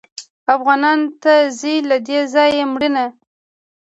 [0.55, 3.05] افغانانو ته ځي له دې ځایه مړینه